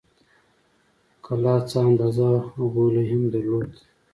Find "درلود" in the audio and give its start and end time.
3.33-3.71